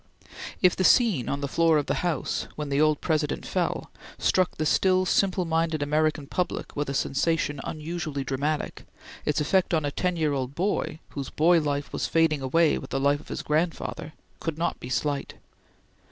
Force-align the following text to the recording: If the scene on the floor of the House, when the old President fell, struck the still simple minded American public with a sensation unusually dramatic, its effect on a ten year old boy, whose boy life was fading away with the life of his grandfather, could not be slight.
If 0.63 0.75
the 0.75 0.83
scene 0.83 1.29
on 1.29 1.41
the 1.41 1.47
floor 1.47 1.77
of 1.77 1.85
the 1.85 1.93
House, 2.01 2.47
when 2.55 2.69
the 2.69 2.81
old 2.81 3.01
President 3.01 3.45
fell, 3.45 3.91
struck 4.17 4.57
the 4.57 4.65
still 4.65 5.05
simple 5.05 5.45
minded 5.45 5.83
American 5.83 6.25
public 6.25 6.75
with 6.75 6.89
a 6.89 6.95
sensation 6.95 7.61
unusually 7.63 8.23
dramatic, 8.23 8.85
its 9.25 9.39
effect 9.39 9.75
on 9.75 9.85
a 9.85 9.91
ten 9.91 10.15
year 10.17 10.33
old 10.33 10.55
boy, 10.55 10.97
whose 11.09 11.29
boy 11.29 11.59
life 11.61 11.93
was 11.93 12.07
fading 12.07 12.41
away 12.41 12.79
with 12.79 12.89
the 12.89 12.99
life 12.99 13.19
of 13.19 13.27
his 13.29 13.43
grandfather, 13.43 14.13
could 14.39 14.57
not 14.57 14.79
be 14.79 14.89
slight. 14.89 15.35